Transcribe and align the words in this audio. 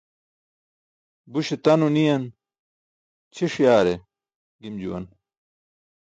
Buśe 1.31 1.55
tano 1.63 1.85
niyan 1.95 2.23
ćʰiṣ 3.35 3.53
yaare 3.63 3.93
gim 4.61 4.75
juwan. 4.81 5.05